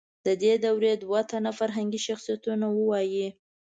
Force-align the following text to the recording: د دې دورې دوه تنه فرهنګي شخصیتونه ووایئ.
د 0.25 0.27
دې 0.43 0.53
دورې 0.65 0.93
دوه 1.03 1.21
تنه 1.31 1.51
فرهنګي 1.59 1.99
شخصیتونه 2.07 2.65
ووایئ. 2.71 3.27